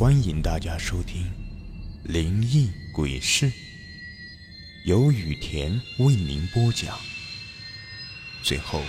[0.00, 1.24] 欢迎大家收听
[2.10, 3.50] 《灵异鬼事》，
[4.86, 6.98] 由雨田为您播讲。
[8.42, 8.80] 最后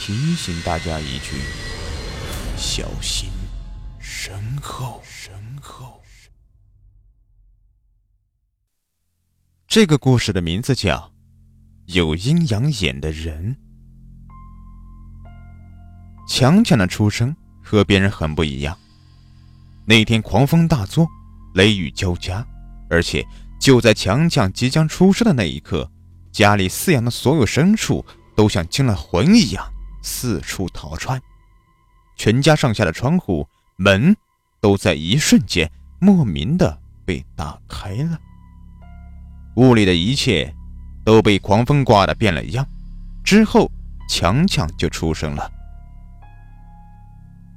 [0.00, 1.36] 提醒大家一句：
[2.56, 3.30] 小心
[4.00, 5.00] 身后。
[5.04, 6.02] 身后。
[9.68, 11.12] 这个故事的名字叫
[11.94, 13.56] 《有阴阳眼的人》。
[16.28, 17.32] 强强的出生
[17.62, 18.76] 和别人很不一样。
[19.84, 21.08] 那天狂风大作，
[21.54, 22.46] 雷雨交加，
[22.88, 23.26] 而且
[23.58, 25.90] 就在强强即将出生的那一刻，
[26.30, 28.04] 家里饲养的所有牲畜
[28.36, 29.64] 都像惊了魂一样
[30.00, 31.20] 四处逃窜，
[32.16, 34.16] 全家上下的窗户门
[34.60, 35.68] 都在一瞬间
[36.00, 38.16] 莫名的被打开了，
[39.56, 40.54] 屋里的一切
[41.04, 42.64] 都被狂风刮得变了样。
[43.24, 43.68] 之后，
[44.08, 45.50] 强强就出生了。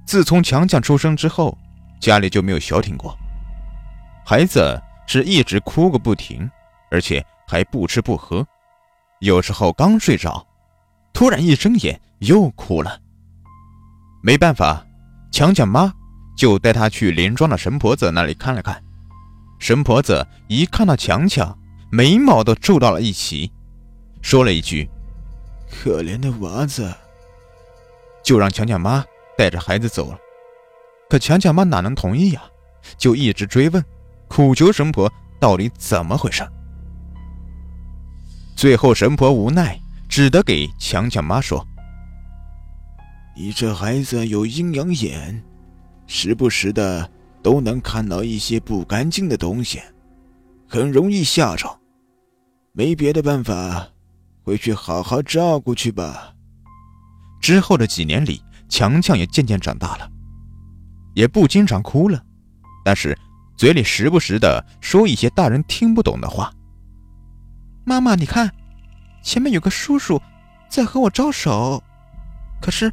[0.08, 1.56] 自从强强出生之后。
[2.06, 3.18] 家里就没有消停过，
[4.24, 6.48] 孩子是一直哭个不停，
[6.92, 8.46] 而且还不吃不喝，
[9.22, 10.46] 有时候刚睡着，
[11.14, 13.02] 突然一睁眼又哭了。
[14.22, 14.86] 没办法，
[15.32, 15.92] 强强妈
[16.38, 18.80] 就带他去邻庄的神婆子那里看了看。
[19.58, 21.58] 神婆子一看到强强，
[21.92, 23.52] 眉毛都皱到了一起，
[24.22, 24.88] 说了一句
[25.72, 26.94] ：“可怜的娃子。”
[28.24, 29.04] 就让强强妈
[29.36, 30.20] 带着孩子走了。
[31.10, 32.42] 可强强妈哪能同意呀？
[32.98, 33.84] 就一直追问，
[34.28, 36.48] 苦求神婆到底怎么回事。
[38.56, 41.66] 最后神婆无奈，只得给强强妈说
[43.36, 45.44] ：“你这孩子有阴阳眼，
[46.06, 47.10] 时不时的
[47.42, 49.82] 都能看到一些不干净的东西，
[50.68, 51.80] 很容易吓着。
[52.72, 53.88] 没别的办法，
[54.44, 56.34] 回去好好照顾去吧。”
[57.42, 60.12] 之后的几年里，强强也渐渐长大了。
[61.16, 62.22] 也不经常哭了，
[62.84, 63.18] 但是
[63.58, 66.52] 嘴里时不时的说一些大人听不懂的话。
[67.84, 68.52] 妈妈，你看，
[69.24, 70.22] 前面有个叔叔
[70.70, 71.82] 在和我招手，
[72.62, 72.92] 可是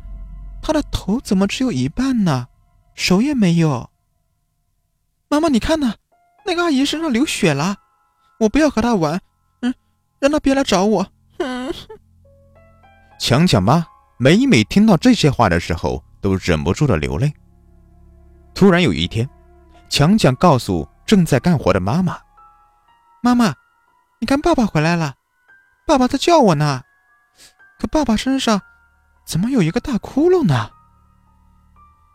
[0.63, 2.47] 他的头怎么只有一半呢？
[2.95, 3.91] 手也没有。
[5.29, 5.95] 妈妈，你看呢，
[6.47, 7.77] 那个阿姨身上流血了，
[8.39, 9.19] 我不要和她玩，
[9.63, 9.75] 嗯，
[10.21, 11.07] 让她别来找我。
[11.39, 11.73] 嗯。
[13.19, 13.87] 强强妈
[14.19, 17.33] 每每听到这些话的时候，都忍不住的流泪。
[18.55, 19.29] 突然有一天，
[19.89, 22.19] 强强告诉正在干活的妈妈
[23.23, 23.55] ：“妈妈，
[24.21, 25.15] 你看爸爸回来了，
[25.87, 26.83] 爸爸在叫我呢。
[27.79, 28.61] 可爸爸身上
[29.25, 30.71] 怎么有一个大窟窿呢？”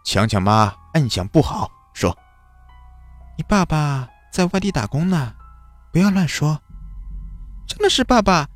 [0.05, 2.17] 强强妈暗想不好，说
[3.37, 5.33] ：“你爸爸在外地打工呢，
[5.91, 6.61] 不要乱说。
[7.67, 8.47] 真的是爸爸，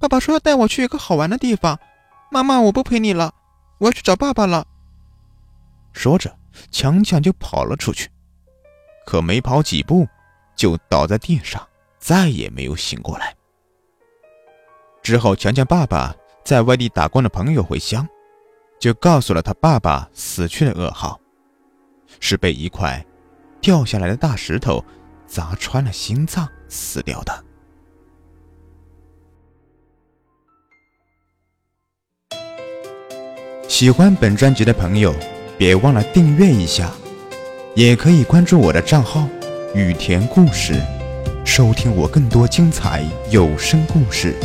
[0.00, 1.78] 爸爸说要带我去一个好玩的地方。
[2.30, 3.32] 妈妈，我不陪你了，
[3.78, 4.66] 我要去找爸爸了。”
[5.92, 6.37] 说着。
[6.70, 8.10] 强强就跑了出去，
[9.06, 10.06] 可没跑几步，
[10.56, 11.66] 就倒在地上，
[11.98, 13.34] 再也没有醒过来。
[15.02, 16.14] 之后，强强爸爸
[16.44, 18.06] 在外地打工的朋友回乡，
[18.78, 21.18] 就告诉了他爸爸死去的噩耗，
[22.20, 23.04] 是被一块
[23.60, 24.84] 掉下来的大石头
[25.26, 27.44] 砸穿了心脏死掉的。
[33.68, 35.14] 喜欢本专辑的朋友。
[35.58, 36.92] 别忘了订阅一下，
[37.74, 39.28] 也可以关注我的账号
[39.74, 40.80] “雨田故事”，
[41.44, 44.36] 收听我更多精彩有声故事。